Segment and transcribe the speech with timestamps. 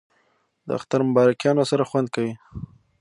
[0.67, 2.33] د اختر مبارکیانو سره خوند کوي